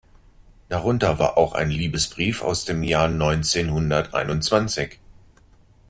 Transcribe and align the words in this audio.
Darunter 0.67 1.19
war 1.19 1.37
auch 1.37 1.53
ein 1.53 1.69
Liebesbrief 1.69 2.41
aus 2.41 2.65
dem 2.65 2.81
Jahr 2.81 3.07
neunzehnhunderteinundzwanzig. 3.07 4.97